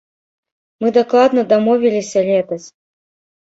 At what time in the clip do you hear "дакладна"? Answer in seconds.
0.95-1.43